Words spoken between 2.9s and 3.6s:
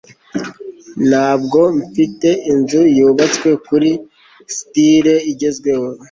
yubatswe